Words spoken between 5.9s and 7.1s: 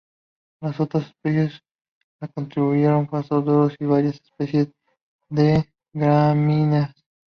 gramíneas.